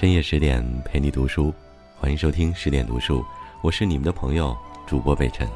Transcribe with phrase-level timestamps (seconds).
[0.00, 1.52] 深夜十点陪你读书，
[1.94, 3.22] 欢迎收听十点读书，
[3.60, 4.56] 我是你们的朋友
[4.86, 5.46] 主播北辰。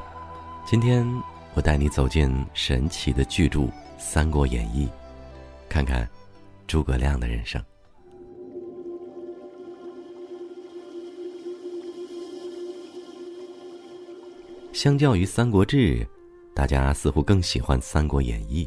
[0.67, 1.03] 今天
[1.55, 3.61] 我带你走进神奇的巨著
[3.97, 4.87] 《三国演义》，
[5.67, 6.07] 看看
[6.67, 7.59] 诸葛亮的人生。
[14.75, 16.01] 相较于《三国志》，
[16.55, 18.67] 大家似乎更喜欢《三国演义》，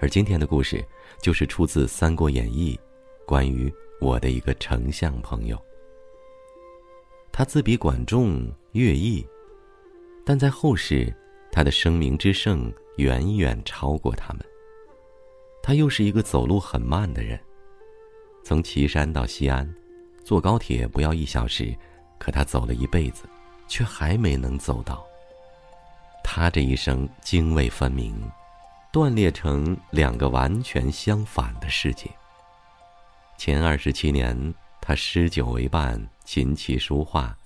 [0.00, 0.86] 而今天的故事
[1.20, 2.78] 就是出自《三国演义》，
[3.26, 3.74] 关于。
[4.00, 5.58] 我的一个丞相朋友，
[7.32, 9.26] 他自比管仲、乐毅，
[10.26, 11.14] 但在后世，
[11.50, 14.44] 他的声名之盛远远超过他们。
[15.62, 17.40] 他又是一个走路很慢的人，
[18.42, 19.72] 从岐山到西安，
[20.22, 21.74] 坐高铁不要一小时，
[22.18, 23.24] 可他走了一辈子，
[23.66, 25.06] 却还没能走到。
[26.22, 28.14] 他这一生泾渭分明，
[28.92, 32.10] 断裂成两个完全相反的世界。
[33.36, 37.36] 前二十七年，他诗酒为伴，琴棋书画，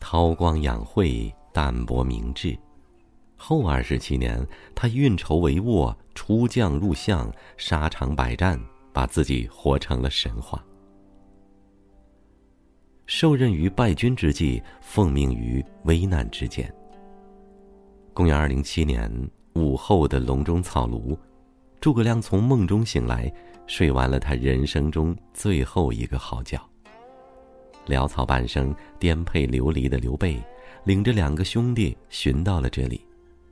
[0.00, 2.56] 韬光养晦，淡泊明志；
[3.36, 8.58] 后二十七年，他运筹帷幄，出将入相，沙场百战，
[8.92, 10.64] 把自己活成了神话。
[13.06, 16.72] 受任于败军之际，奉命于危难之间。
[18.14, 19.10] 公元二零七年
[19.54, 21.18] 午后的隆中草庐，
[21.80, 23.30] 诸葛亮从梦中醒来。
[23.66, 26.60] 睡完了他人生中最后一个好觉。
[27.86, 30.42] 潦草半生、颠沛流离的刘备，
[30.84, 33.06] 领着两个兄弟寻到了这里。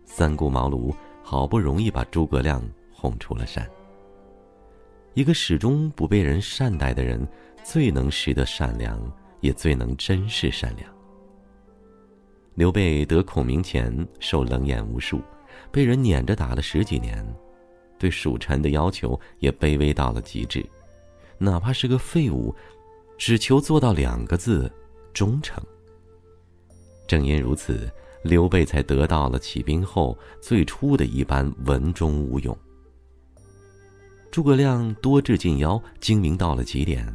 [0.04, 3.68] 三顾茅庐，好不容易把诸葛亮哄出了山。
[5.14, 7.26] 一个始终不被人善待的人，
[7.62, 9.00] 最能识得善良，
[9.40, 10.90] 也最能珍视善良。
[12.54, 15.20] 刘备得孔明前，受冷眼无数，
[15.70, 17.22] 被人撵着打了十几年。
[18.02, 20.66] 对属臣的要求也卑微到了极致，
[21.38, 22.52] 哪怕是个废物，
[23.16, 24.68] 只求做到两个字：
[25.14, 25.62] 忠诚。
[27.06, 27.88] 正因如此，
[28.24, 32.58] 刘备才得到了起兵后最初的一般文忠武勇。
[34.32, 37.06] 诸葛亮多智近妖，精明到了极点，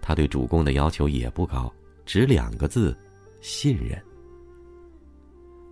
[0.00, 1.72] 他对主公的要求也不高，
[2.04, 2.98] 只两个字：
[3.40, 3.96] 信任。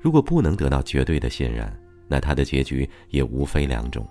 [0.01, 1.69] 如果不能得到绝对的信任，
[2.07, 4.09] 那他的结局也无非两种。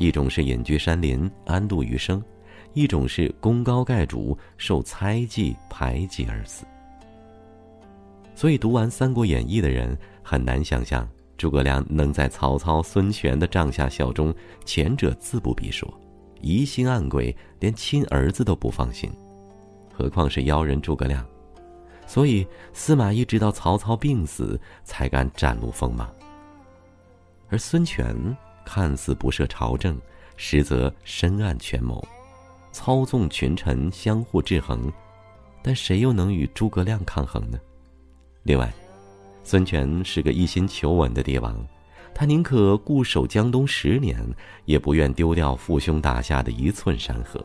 [0.00, 2.24] 一种是隐居山林安度余生，
[2.72, 6.64] 一种是功高盖主受猜忌排挤而死。
[8.34, 11.06] 所以读完《三国演义》的人很难想象
[11.36, 14.34] 诸葛亮能在曹操、孙权的帐下效忠，
[14.64, 15.86] 前者自不必说，
[16.40, 19.12] 疑心暗鬼，连亲儿子都不放心，
[19.92, 21.22] 何况是妖人诸葛亮？
[22.06, 26.10] 所以司马懿直到曹操病死才敢展露锋芒，
[27.50, 28.16] 而孙权。
[28.72, 30.00] 看似不涉朝政，
[30.36, 32.06] 实则深谙权谋，
[32.70, 34.92] 操纵群臣，相互制衡。
[35.60, 37.58] 但谁又能与诸葛亮抗衡呢？
[38.44, 38.72] 另外，
[39.42, 41.66] 孙权是个一心求稳的帝王，
[42.14, 44.24] 他宁可固守江东十年，
[44.66, 47.44] 也不愿丢掉父兄打下的一寸山河。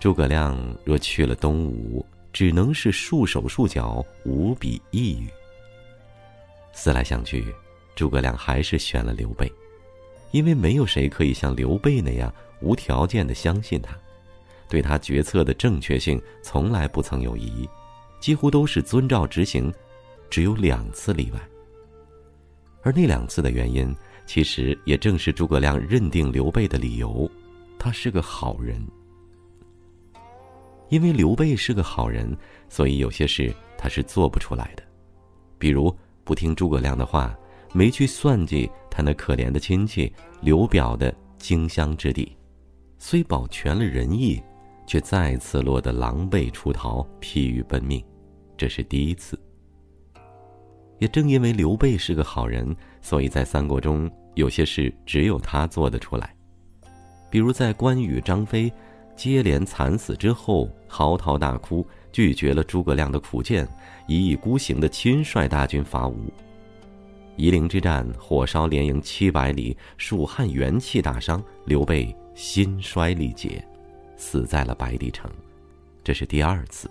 [0.00, 5.28] 诸葛亮若去了东吴，只能是束手束脚，无比抑郁。
[6.72, 7.54] 思来想去，
[7.94, 9.48] 诸葛亮还是选了刘备。
[10.30, 13.96] 因为没有谁可以像刘备那样无条件的相信他，
[14.68, 17.68] 对他决策的正确性从来不曾有疑，
[18.20, 19.72] 几乎都是遵照执行，
[20.28, 21.40] 只有两次例外。
[22.82, 23.94] 而那两次的原因，
[24.26, 27.30] 其实也正是诸葛亮认定刘备的理由：
[27.78, 28.84] 他是个好人。
[30.88, 32.36] 因为刘备是个好人，
[32.68, 34.82] 所以有些事他是做不出来的，
[35.58, 35.94] 比如
[36.24, 37.36] 不听诸葛亮的话。
[37.72, 42.36] 没去算计他那可怜的亲戚刘表的荆襄之地，
[42.98, 44.42] 虽保全了仁义，
[44.86, 48.02] 却再次落得狼狈出逃、疲于奔命，
[48.56, 49.38] 这是第一次。
[50.98, 56.34] 也正因为刘备是个好人，所以在三国中有些事只有他做得出来，
[57.30, 58.72] 比如在关羽、张飞
[59.14, 63.68] 接连惨死之后，嚎啕大哭，拒绝了诸葛亮的苦谏，
[64.08, 66.32] 一意孤行的亲率大军伐吴。
[67.38, 73.64] 夷陵之战，火烧连营七百里，蜀汉元气大伤，刘备心衰力竭，
[74.16, 75.30] 死在了白帝城。
[76.02, 76.90] 这是第二次。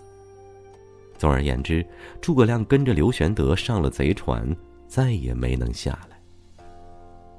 [1.17, 1.85] 总而言之，
[2.21, 4.55] 诸葛亮跟着刘玄德上了贼船，
[4.87, 6.17] 再也没能下来。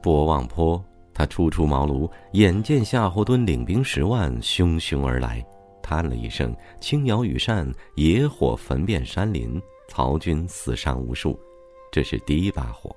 [0.02, 0.84] 博望坡，
[1.14, 5.42] 他初出茅庐，眼见夏侯惇领兵十万汹汹而来，
[5.82, 9.58] 叹了一声：“青鸟羽扇，野火焚遍山林，
[9.88, 11.40] 曹军死伤无数。”
[11.90, 12.94] 这是第一把火。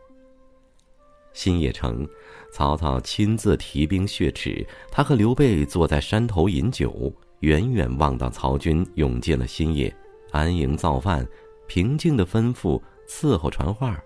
[1.34, 2.08] 新野城，
[2.52, 9.94] 曹操亲自提兵血耻，他和刘备坐在山头饮酒，远远望到曹军涌进了新野，
[10.32, 11.28] 安营造饭，
[11.68, 13.98] 平静的吩咐伺候传话，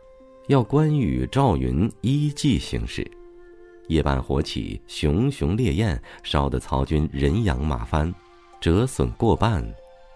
[0.47, 3.05] 要关羽、赵云依计行事。
[3.87, 8.13] 夜半火起，熊熊烈焰烧得曹军人仰马翻，
[8.59, 9.63] 折损过半。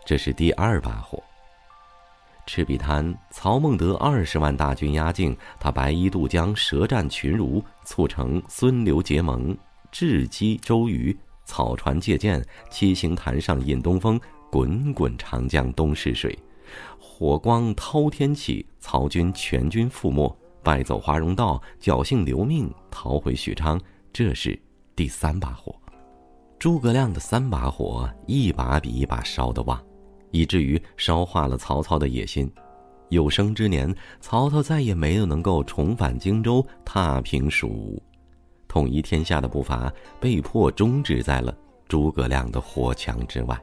[0.06, 1.22] 这是第二把火。
[2.52, 9.56] 赤壁滩，曹孟德二十万大军压境，他白衣渡江，舌战群儒，促成孙刘结盟，
[9.92, 11.16] 智击周瑜。
[11.46, 14.20] 草船借箭，七星坛上引东风，
[14.50, 16.36] 滚滚长江东逝水。
[17.00, 23.80] 火光滔天起，曹军全军覆没，败走华容道，侥幸留命，逃回许昌。
[24.12, 24.60] 这是
[24.96, 25.76] 第三把火。
[26.58, 29.80] 诸葛亮的三把火，一把比一把烧得旺。
[30.32, 32.52] 以至于烧化了曹操的野心，
[33.10, 38.02] 有生之年，曹操再也没有能够重返荆州，踏平蜀，
[38.68, 41.56] 统一天下的步伐被迫终止在了
[41.88, 43.60] 诸葛亮的火墙之外。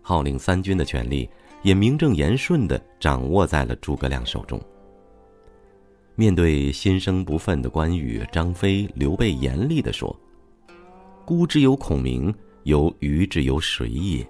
[0.00, 1.28] 号令三军的权力
[1.62, 4.60] 也名正言顺的掌握在了诸葛亮手中。
[6.14, 10.14] 面对心生不忿的关羽、张飞、刘备，严厉的说
[11.26, 14.24] ：“孤之有孔明，有鱼之有水也。”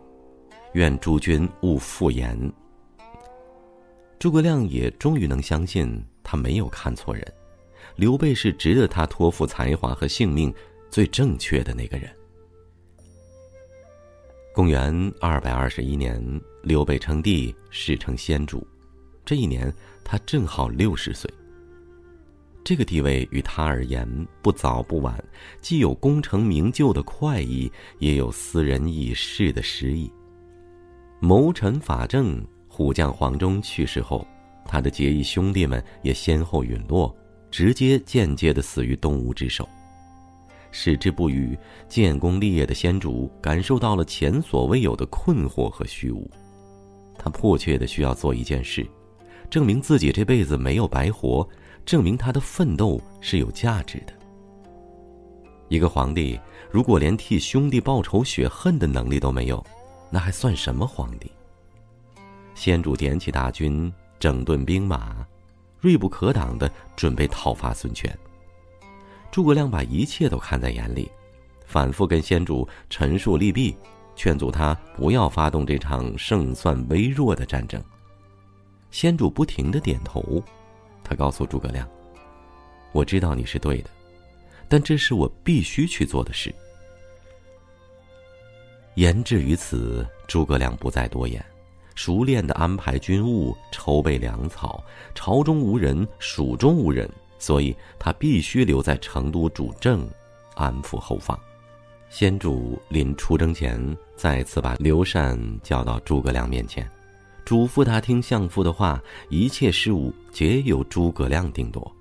[0.74, 2.38] 愿诸君勿复言。
[4.18, 7.34] 诸葛亮也终于能相信他没有看错人，
[7.96, 10.52] 刘备是值得他托付才华和性命
[10.90, 12.10] 最正确的那个人。
[14.52, 16.20] 公元二百二十一年，
[16.62, 18.66] 刘备称帝，史称先主。
[19.24, 19.72] 这一年，
[20.04, 21.28] 他正好六十岁。
[22.64, 24.08] 这个地位于他而言
[24.40, 25.22] 不早不晚，
[25.60, 30.10] 既有功成名就的快意，也有私人已逝的失意。
[31.24, 34.26] 谋臣法正，虎将黄忠去世后，
[34.66, 37.16] 他的结义兄弟们也先后陨落，
[37.50, 39.66] 直接间接的死于东吴之手。
[40.70, 46.30] 矢志不渝、建功立业的先主感受到了前所未有的困惑和虚无，
[47.16, 48.86] 他迫切的需要做一件事，
[49.48, 51.48] 证明自己这辈子没有白活，
[51.86, 54.12] 证明他的奋斗是有价值的。
[55.70, 56.38] 一个皇帝
[56.70, 59.64] 如果连替兄弟报仇雪恨的能力都没有，
[60.14, 61.28] 那还算什么皇帝？
[62.54, 65.26] 先主点起大军，整顿兵马，
[65.80, 68.16] 锐不可挡的准备讨伐孙权。
[69.32, 71.10] 诸葛亮把一切都看在眼里，
[71.66, 73.76] 反复跟先主陈述利弊，
[74.14, 77.82] 劝阻他不要发动这场胜算微弱的战争。
[78.92, 80.40] 先主不停的点头，
[81.02, 81.88] 他告诉诸葛亮
[82.94, 83.90] ：“我知道你是对的，
[84.68, 86.54] 但这是我必须去做的事。”
[88.94, 91.44] 言至于此，诸葛亮不再多言，
[91.94, 94.82] 熟练的安排军务，筹备粮草。
[95.14, 100.08] 朝中无人，蜀中无人，所以他必须留在成都主政，
[100.54, 101.38] 安抚后方。
[102.08, 106.88] 先主临出征前，再次把刘禅叫到诸葛亮面前，
[107.44, 111.92] 嘱咐他听相父的话，一切事务皆由诸葛亮定夺。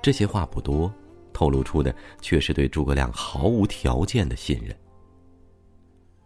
[0.00, 0.92] 这些话不多，
[1.32, 4.76] 透露出的却是对诸葛亮毫无条件的信任。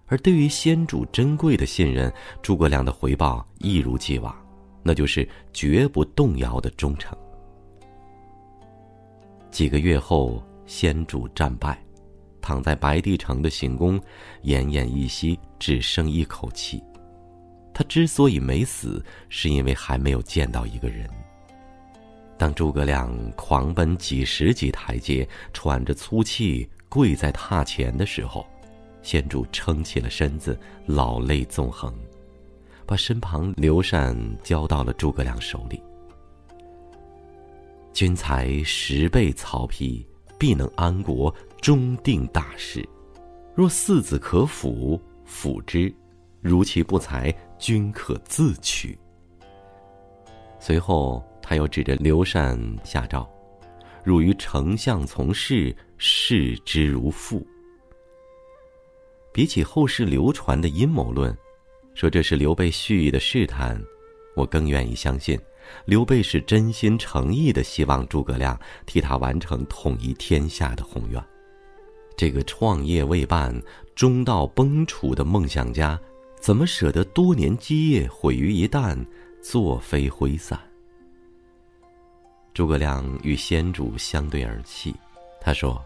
[0.06, 4.35] 而对于先主珍贵的信任，诸葛亮的回报一如既往，
[4.82, 7.17] 那就是绝不动摇的忠诚。
[9.51, 11.82] 几个月后，先主战败，
[12.41, 13.98] 躺在白帝城的行宫，
[14.44, 16.82] 奄奄一息，只剩一口气。
[17.75, 21.08] 他之所以没死，是因为还没有见到一个人。
[22.39, 28.46] 当诸葛亮狂奔几十级台阶，喘着粗气跪在榻前的时候。
[29.06, 31.94] 先主撑起了身子，老泪纵横，
[32.84, 35.81] 把身旁刘禅交到了诸葛亮手里。
[37.93, 40.05] 君才十倍曹丕，
[40.36, 41.32] 必能安国，
[41.63, 42.84] 终定大事。
[43.55, 45.89] 若四子可辅，辅之；
[46.41, 48.98] 如其不才，君可自取。
[50.58, 53.25] 随后，他又指着刘禅下诏
[54.03, 57.46] ：“汝于丞相从事，视之如父。”
[59.36, 61.36] 比起后世流传的阴谋论，
[61.93, 63.78] 说这是刘备蓄意的试探，
[64.34, 65.38] 我更愿意相信，
[65.84, 71.22] 刘备是真心诚意的希望诸葛亮替他完成统一天下的宏愿。
[72.16, 73.55] 这个创业未半、
[73.94, 76.00] 中道崩殂的梦想家，
[76.40, 78.98] 怎么舍得多年基业毁于一旦，
[79.43, 80.58] 作飞挥散？
[82.55, 84.94] 诸葛亮与先主相对而泣，
[85.43, 85.78] 他说：“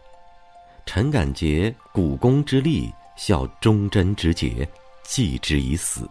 [0.86, 2.88] 臣感竭股肱之力。”
[3.20, 4.66] 效忠贞之节，
[5.04, 6.08] 继之以死。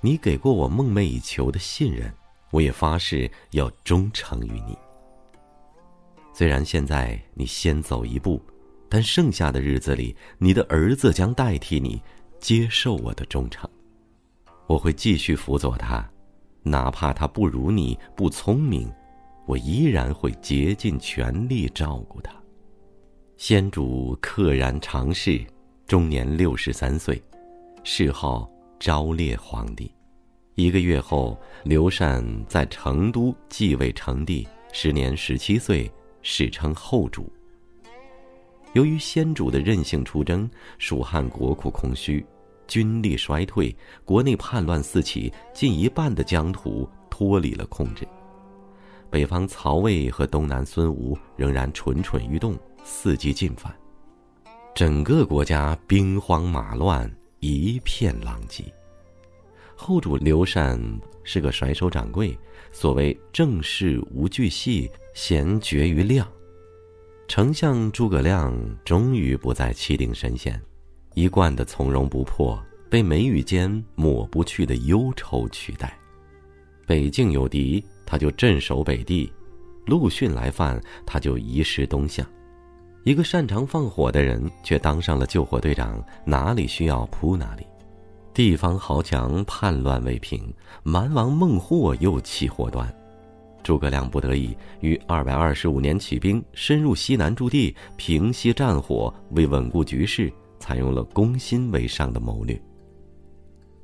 [0.00, 2.14] 你给过我梦寐以求的信任，
[2.52, 4.78] 我也发誓要忠诚于你。
[6.32, 8.40] 虽然现在你先走一步，
[8.88, 12.00] 但剩下的日子里，你的儿子将代替你
[12.38, 13.68] 接受我的忠诚。
[14.68, 16.08] 我会继续辅佐他，
[16.62, 18.88] 哪怕他不如你不聪明，
[19.46, 22.32] 我依然会竭尽全力照顾他。
[23.44, 25.44] 先主克然长逝，
[25.88, 27.20] 终年六十三岁，
[27.82, 29.90] 谥号昭烈皇帝。
[30.54, 35.90] 一个月后，刘禅在成都继位成帝，时年十七岁，
[36.22, 37.32] 史称后主。
[38.74, 42.24] 由于先主的任性出征，蜀汉国库空虚，
[42.68, 48.06] 军力衰退，国内叛乱四起，近一半的疆土脱离了控制。
[49.10, 53.74] 北方曹魏和东南孙吴仍然蠢蠢欲动，伺机进犯，
[54.74, 57.10] 整个国家兵荒马乱，
[57.40, 58.64] 一片狼藉。
[59.74, 60.80] 后主刘禅
[61.24, 62.36] 是个甩手掌柜，
[62.70, 66.26] 所谓正事无巨细，闲绝于量。
[67.26, 70.60] 丞相诸葛亮终于不再气定神闲，
[71.14, 72.60] 一贯的从容不迫
[72.90, 75.98] 被眉宇间抹不去的忧愁取代。
[76.86, 79.32] 北境有敌，他就镇守北地；
[79.86, 82.26] 陆逊来犯，他就移师东向。
[83.04, 87.66] 一个擅长放火的人，却当上了救火队长，哪里需要扑哪里。
[88.32, 90.40] 地方豪强叛乱未平，
[90.84, 92.92] 蛮王孟获又起祸端，
[93.62, 102.58] 诸葛亮不得已于二百二十五年起兵，深入西南驻地，平息战火，为稳固局势，采用了攻心为上的谋略。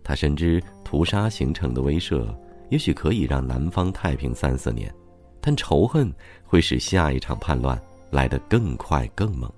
[0.05, 2.25] 他深知屠杀形成的威慑，
[2.71, 4.95] 也许可以让南方太平三四年，
[5.41, 6.11] 但仇恨
[6.45, 7.79] 会使下一场叛乱
[8.11, 9.51] 来得更快更猛。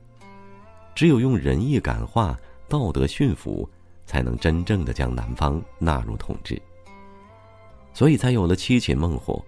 [0.95, 2.39] 只有用仁义感化，
[2.69, 3.69] 道德驯服。
[4.07, 6.61] 才能真正的将南方纳入统治，
[7.95, 9.41] 所以才有了七擒孟获。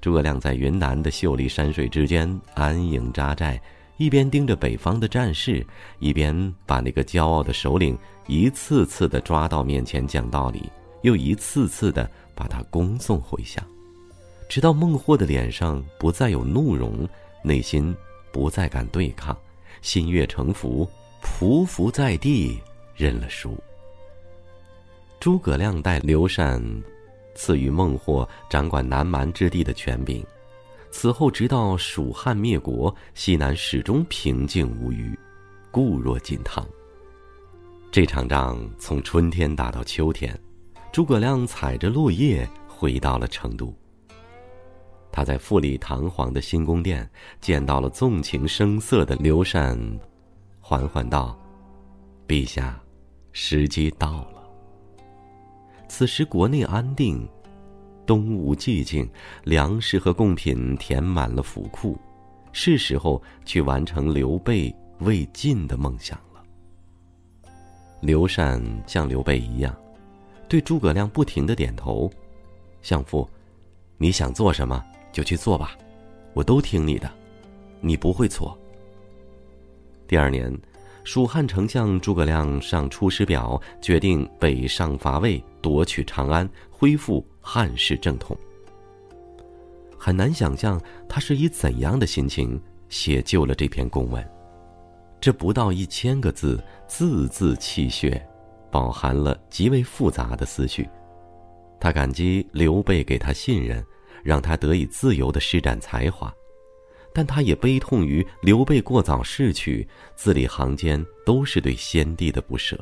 [0.00, 3.60] 诸葛亮在云南的秀丽山水之间安营扎寨，
[3.98, 5.62] 一边盯着北方的战事，
[5.98, 7.94] 一边把那个骄傲的首领
[8.26, 13.62] 一次次的抓到面前讲道理，又一次次的把他恭送回乡，
[14.48, 17.06] 直到孟获的脸上不再有怒容，
[17.42, 17.94] 内心
[18.34, 19.38] 不再敢对抗，
[19.80, 20.90] 心悦诚服，
[21.22, 22.60] 匍匐在地，
[22.96, 23.56] 认了输。
[25.20, 26.60] 诸葛亮待刘禅，
[27.36, 30.26] 赐予孟获掌管南蛮之地的权柄。
[30.90, 35.16] 此后，直到蜀汉灭国，西南始终平静无虞，
[35.70, 36.66] 固若金汤。
[37.92, 40.36] 这场仗从春天打到秋天，
[40.92, 43.72] 诸葛亮踩着落叶回到了成都。
[45.14, 47.08] 他在富丽堂皇的新宫殿
[47.40, 49.78] 见到了纵情声色的刘禅，
[50.60, 51.38] 缓缓道
[52.26, 52.82] ：“陛下，
[53.30, 54.42] 时机到了。”
[55.86, 57.28] 此时国内安定，
[58.04, 59.08] 东吴寂静，
[59.44, 61.96] 粮食和贡品填满了府库，
[62.50, 66.42] 是时候去完成刘备未尽的梦想了。
[68.00, 69.72] 刘禅像刘备一样，
[70.48, 72.10] 对诸葛亮不停的点头
[72.82, 73.30] ：“相父，
[73.96, 75.78] 你想做什么就去做吧，
[76.34, 77.10] 我都听你的，
[77.80, 78.54] 你不会错。”
[80.06, 80.54] 第二年。
[81.06, 88.34] 蜀汉丞相诸葛亮上《出师表》，决定北上伐魏，夺取长安，恢复汉室正统。
[89.98, 94.26] 很难想象他是以怎样的心情写就了这篇公文。
[95.20, 98.26] 这不到一千个字，字字泣血，
[98.70, 100.88] 饱含了极为复杂的思绪。
[101.78, 103.84] 他感激刘备给他信任，
[104.24, 106.34] 让他得以自由的施展才华。
[107.12, 112.76] 但他也悲痛于刘备过早逝去，字里行间都是对先帝的不舍。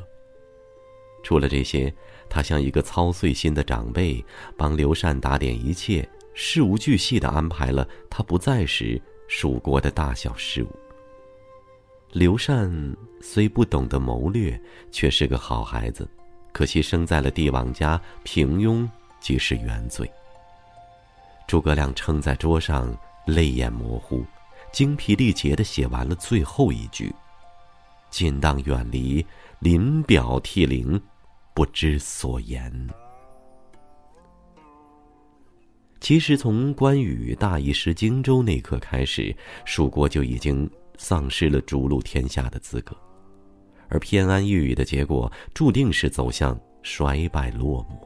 [1.21, 1.93] 除了这些，
[2.27, 4.25] 他像一个操碎心的长辈，
[4.57, 10.69] 帮刘禅打点一切，事无巨细的安排了他不在时蜀国的大小事务。
[12.11, 12.71] 刘禅
[13.21, 14.59] 虽不懂得谋略，
[14.91, 16.09] 却是个好孩子，
[16.51, 20.11] 可惜生在了帝王家，平庸即是原罪。
[21.47, 22.95] 诸葛亮撑在桌上。
[23.25, 24.21] 泪眼模糊，
[24.73, 27.09] 精疲力竭的写完了最后一句
[28.11, 29.25] ：“尽当远离，
[29.59, 31.01] 临表涕零，
[31.53, 32.69] 不知所言。”
[36.01, 39.33] 其实，从关羽大意失荆州那刻开始，
[39.63, 42.93] 蜀国就已经丧失了逐鹿天下的资格，
[43.87, 48.05] 而偏安一隅的结果，注定是走向衰败落幕。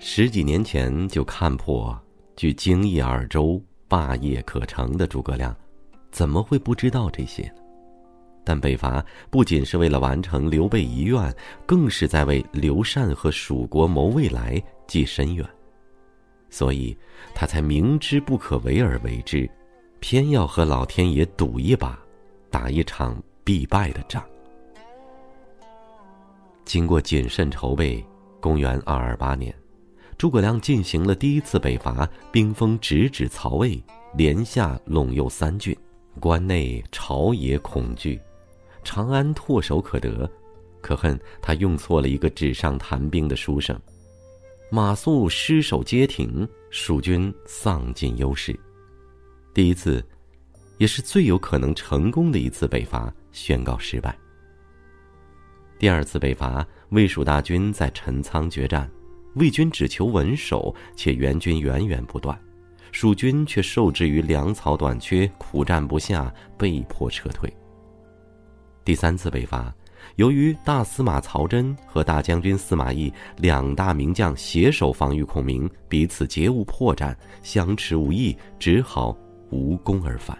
[0.00, 1.96] 十几年前就看破，
[2.36, 3.60] 据荆益二州。
[3.88, 5.56] 霸业可成的诸葛亮，
[6.10, 7.48] 怎么会不知道这些？
[8.42, 11.32] 但北伐不仅是为了完成刘备遗愿，
[11.64, 15.48] 更是在为刘禅和蜀国谋未来、计深远，
[16.50, 16.98] 所以
[17.32, 19.48] 他才明知不可为而为之，
[20.00, 21.96] 偏要和老天爷赌一把，
[22.50, 24.20] 打一场必败的仗。
[26.64, 28.04] 经过谨慎筹备，
[28.40, 29.54] 公元二二八年，
[30.18, 33.82] 诸葛亮进行了第一次北伐，兵锋直指曹魏，
[34.14, 35.76] 连下陇右三郡，
[36.18, 38.18] 关内朝野恐惧，
[38.82, 40.30] 长安唾手可得。
[40.80, 43.78] 可恨他用错了一个纸上谈兵的书生，
[44.70, 48.58] 马谡失守街亭，蜀军丧尽优势。
[49.52, 50.04] 第一次，
[50.78, 54.16] 也是最有可能成功的一次北伐宣告失败。
[55.78, 58.88] 第二次北伐，魏蜀大军在陈仓决战，
[59.36, 62.38] 魏军只求稳守，且援军源源不断，
[62.90, 67.50] 蜀军却受制于粮草短缺，苦战不下，被迫撤退。
[68.84, 69.74] 第三次北伐。
[70.16, 79.16] 由于大司马曹真和大将军司马懿两大名将携手防御孔明，彼此皆无破绽，相持无益，只好
[79.50, 80.38] 无功而返。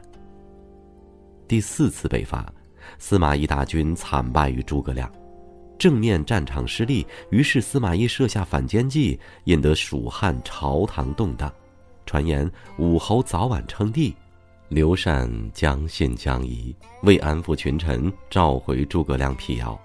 [1.48, 2.50] 第四次北伐，
[2.96, 5.10] 司马懿大军惨败于诸葛亮，
[5.78, 11.52] 正面战场失利，于是司马懿设下反间计，引得蜀汉朝堂动荡，
[12.04, 14.14] 传言武侯早晚称帝。
[14.68, 19.78] 刘禅将信将疑，为安抚群臣，召回诸葛亮辟谣。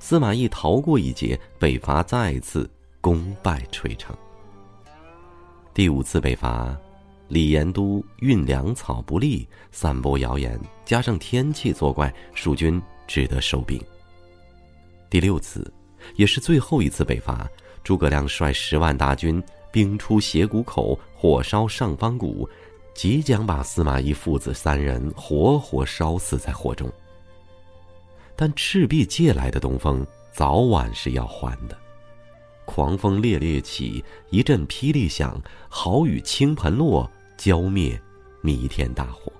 [0.00, 2.68] 司马懿逃过一劫，北伐再次
[3.00, 4.14] 功败垂成。
[5.72, 6.76] 第五次北伐，
[7.28, 13.80] 李延都运粮草不利，散播谣言，加上天气作怪，蜀军只得收兵。
[15.08, 15.72] 第六次，
[16.16, 17.48] 也是最后一次北伐，
[17.82, 22.48] 诸葛亮率十万大军，兵出斜谷口，火烧上方谷。
[22.94, 26.88] 即将把司马懿父子三人活活烧死在火中。
[28.36, 31.76] 但赤壁借来的东风早晚是要还的，
[32.64, 38.00] 狂风烈烈起，一阵霹雳响，好雨倾盆落，浇灭
[38.40, 39.32] 弥天大火。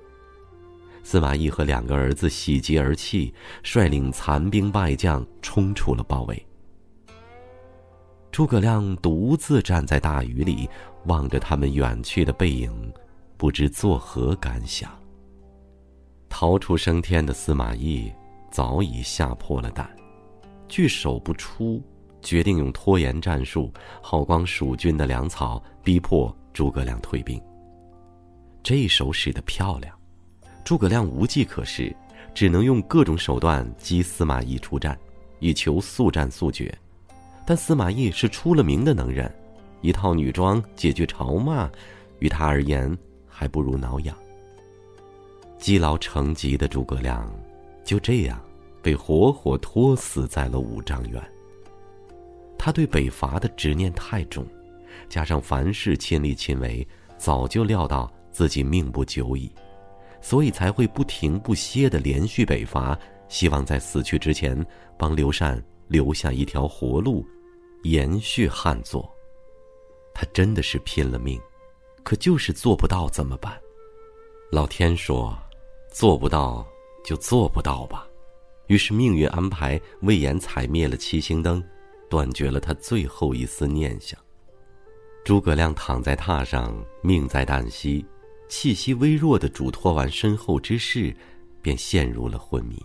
[1.05, 6.47] 司马懿和两个儿子喜极而泣，率领残兵败将冲出了包围。
[8.33, 10.69] 诸葛亮独自站在大雨里，
[11.05, 12.93] 望着他们远去的背影。
[13.37, 14.91] 不知作何感想。
[16.29, 18.11] 逃出升天的司马懿
[18.51, 19.89] 早已吓破了胆，
[20.67, 21.83] 拒守不出，
[22.23, 27.41] 决定用拖延战术耗光蜀军的粮草，逼迫诸葛亮退兵。
[28.63, 29.94] 这一手使得漂亮，
[30.65, 31.95] 诸葛亮无计可施，
[32.35, 34.99] 只能用各种手段激司马懿出战，
[35.39, 36.77] 以求速战速决。
[37.47, 39.33] 但司马懿是出了名的能人，
[39.83, 41.71] 一套女装解决朝骂，
[42.19, 42.97] 于他而言。
[43.37, 44.17] 还不如挠痒。
[45.59, 47.29] 积劳成疾的诸葛亮，
[47.83, 48.41] 就这样
[48.81, 51.21] 被活活拖死在了五丈原。
[52.57, 54.47] 他对北伐的执念太重，
[55.09, 56.87] 加上凡事亲力亲为，
[57.19, 59.51] 早就料到自己命不久矣，
[60.25, 64.59] 所以才会不停不歇的连续北伐，希望在死去之前
[64.99, 67.23] 帮刘禅留下一条活路，
[67.83, 69.07] 延续汉作。
[70.15, 71.39] 他真的是拼了命。
[72.03, 73.53] 可就是做不到，怎么办？
[74.51, 75.37] 老天说
[75.93, 76.67] ：“做不到
[77.05, 78.09] 就做不到吧。”
[78.69, 81.63] 于是命运安排魏延踩灭了七星灯，
[82.09, 84.19] 断绝了他最后一丝念想。
[85.23, 88.05] 诸葛亮躺在榻上，命在旦夕，
[88.49, 91.15] 气息微弱的嘱托完身后之事，
[91.63, 92.81] 便陷入了昏迷。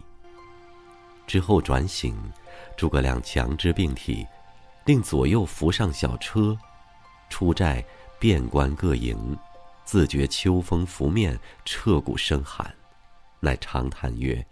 [1.27, 2.15] 之后转醒，
[2.75, 4.25] 诸葛亮强支病体，
[4.85, 6.57] 令左右扶上小车，
[7.29, 7.85] 出寨。
[8.21, 9.33] 遍观各营，
[9.85, 12.69] 自觉秋风拂面，彻骨生寒，
[13.39, 14.45] 乃长叹曰：“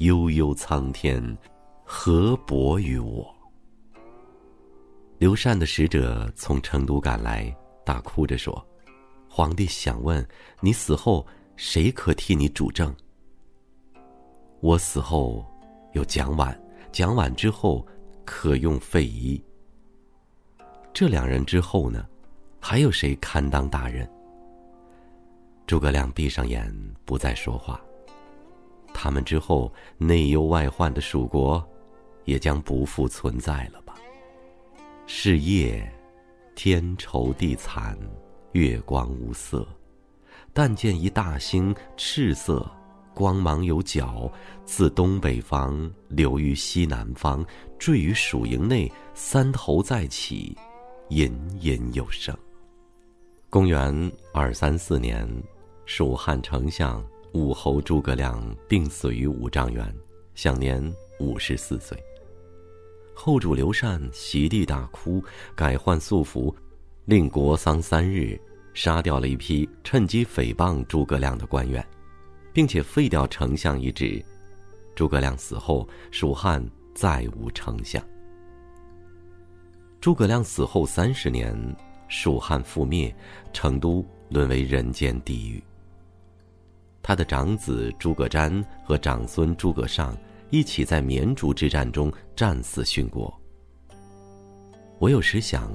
[0.00, 1.36] 悠悠苍天，
[1.84, 3.36] 何薄于我？”
[5.20, 8.66] 刘禅的使者从成都赶来，大哭着说
[9.36, 10.26] ：“皇帝想问
[10.62, 12.90] 你死后，谁可替你主政？
[14.60, 15.44] 我死后，
[15.92, 16.58] 有蒋琬，
[16.90, 17.86] 蒋琬之后，
[18.24, 19.44] 可用费祎。
[20.90, 22.06] 这两人之后呢？”
[22.58, 24.10] 还有谁堪当大任？
[25.66, 27.78] 诸葛亮闭上眼，不再说话。
[28.94, 31.62] 他们之后内忧外患的蜀国，
[32.24, 33.96] 也将不复存在了吧？
[35.06, 35.86] 是夜，
[36.54, 37.98] 天愁地惨，
[38.56, 39.66] 月光无色。
[40.54, 42.66] 但见一大星赤色，
[43.14, 44.32] 光芒有角，
[44.64, 47.44] 自东北方流于西南方，
[47.78, 50.56] 坠于蜀营内，三头再起，
[51.10, 52.34] 隐隐有声。
[53.50, 55.28] 公元二三四年，
[55.84, 59.94] 蜀汉丞相武侯诸葛亮病死于五丈原，
[60.34, 60.82] 享年
[61.20, 61.96] 五十四岁。
[63.14, 65.22] 后主刘禅席地大哭，
[65.54, 66.54] 改换素服，
[67.06, 68.36] 令国丧三日，
[68.74, 71.84] 杀掉了一批趁机诽谤诸葛亮的官员，
[72.52, 74.20] 并且废掉丞相一职，
[74.92, 76.60] 诸葛亮死后，蜀汉
[76.96, 78.02] 再无丞相。
[80.00, 81.56] 诸葛亮死后三十年，
[82.08, 83.14] 蜀汉覆灭，
[83.52, 85.62] 成都沦为人间地狱。
[87.04, 90.18] 他的长子诸葛瞻和长孙诸葛尚
[90.50, 93.32] 一起在绵竹之战中战死殉国。
[94.98, 95.70] 我有时想，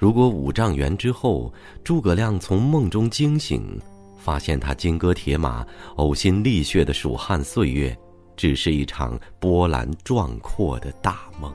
[0.00, 1.52] 如果五丈原之后，
[1.84, 3.78] 诸葛亮从梦中惊醒，
[4.18, 5.62] 发现他金戈铁马、
[5.96, 7.94] 呕心沥血的蜀汉岁月，
[8.34, 11.54] 只是一场波澜壮阔的大梦。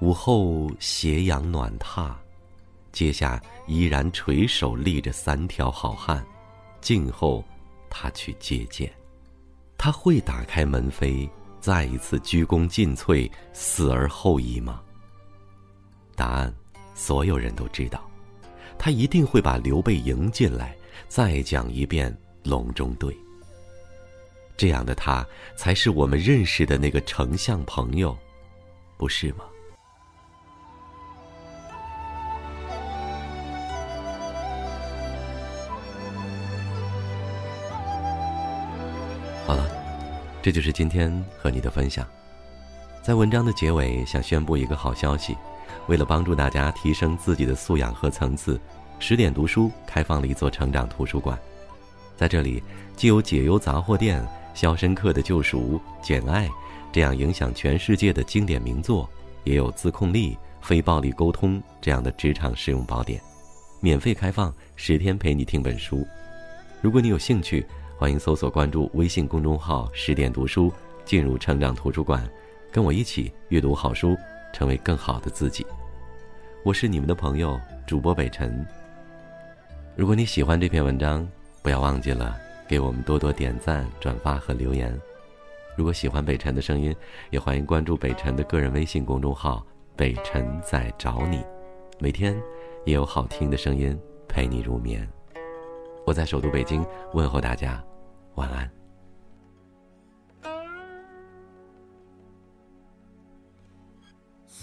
[0.00, 2.12] 午后斜阳暖榻，
[2.92, 6.22] 阶下依然垂手立着三条好汉，
[6.82, 7.42] 静候
[7.88, 8.92] 他去接见。
[9.78, 11.26] 他会打开门扉？
[11.58, 14.82] 再一次鞠躬尽瘁，死而后已吗？
[16.98, 18.02] 所有人都知道，
[18.76, 22.12] 他一定会把刘备迎进来，再讲一遍
[22.50, 23.14] 《隆中对》。
[24.56, 25.24] 这样的他，
[25.56, 28.18] 才是我们认识的那个丞相朋友，
[28.96, 29.44] 不是吗？
[39.46, 39.70] 好了
[40.42, 42.04] 这就是今天和你的分享。
[43.00, 45.34] 在文章的结尾，想宣布一个好消息：
[45.86, 48.60] 为了帮助大家提升自己的素养和层次，
[48.98, 51.38] 十点读书开放了一座成长图书馆。
[52.16, 52.62] 在这里，
[52.96, 56.48] 既有解忧杂货店、肖申克的救赎、简爱
[56.92, 59.08] 这样影响全世界的经典名作，
[59.44, 63.20] 也有自控力、非暴力沟通这样的职场实用宝典，
[63.80, 66.06] 免费开放十天陪你听本书。
[66.80, 67.66] 如果你有兴趣。
[68.00, 70.72] 欢迎搜索关注微信公众号“十点读书”，
[71.04, 72.24] 进入成长图书馆，
[72.70, 74.16] 跟我一起阅读好书，
[74.58, 75.64] 成为更好的自己。
[76.64, 78.66] 我是你们的朋友主播北辰。
[79.94, 81.24] 如果你喜欢这篇文章，
[81.62, 84.92] 不要忘记了给我们多多点赞、转发和留言。
[85.76, 86.92] 如果喜欢北辰的声音，
[87.30, 91.40] 也欢迎关注北辰的个人微信公众号“北辰在找你”，
[92.00, 92.36] 每天
[92.84, 95.08] 也有好听的声音陪你入眠。
[96.04, 97.80] 我在首都北京问候大家。
[98.34, 98.77] 晚安。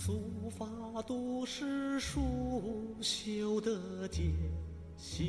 [0.05, 0.67] 书法
[1.07, 4.21] 都是书修的结
[4.95, 5.23] 修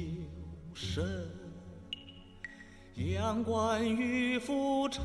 [0.75, 1.03] 身，
[2.95, 5.03] 阳关玉斧插，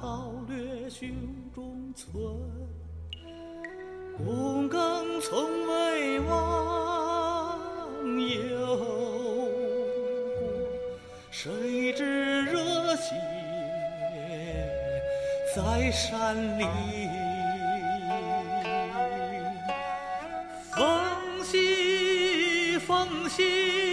[0.00, 1.10] 韬略胸
[1.54, 2.10] 中存。
[4.18, 7.58] 躬耕从未忘
[8.18, 9.50] 忧。
[11.30, 13.12] 谁知热血
[15.54, 16.66] 在山林，
[23.28, 23.87] 心。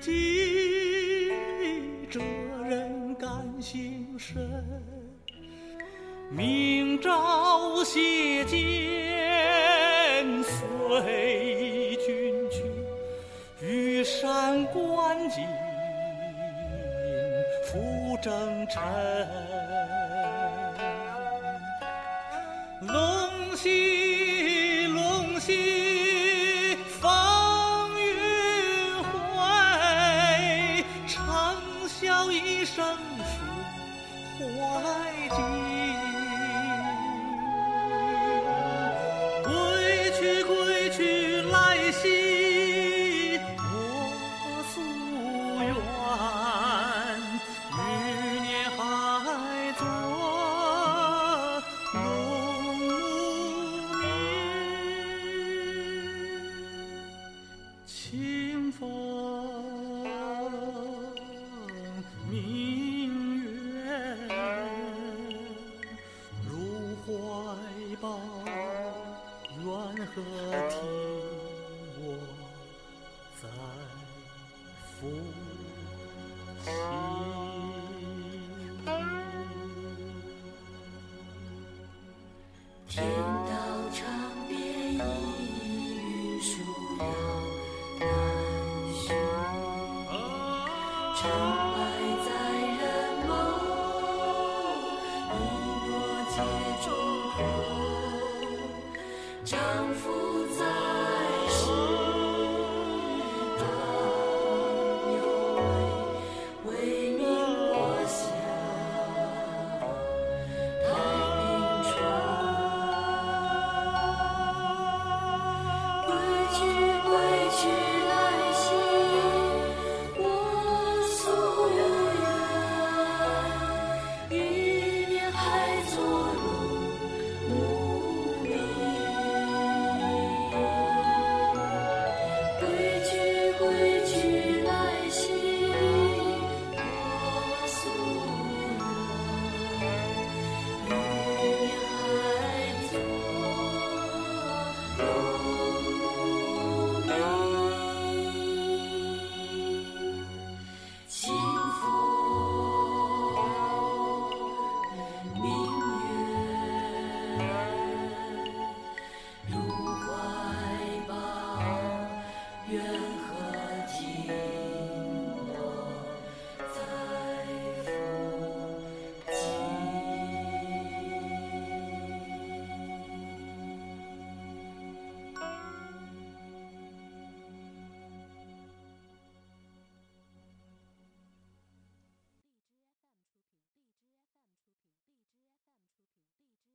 [0.00, 1.30] 己，
[2.10, 2.20] 哲
[2.68, 3.28] 人感
[3.60, 4.40] 心深。
[6.30, 8.58] 明朝谢剑
[10.42, 12.62] 随君去，
[13.60, 15.44] 玉山观景
[17.66, 19.59] 复征尘。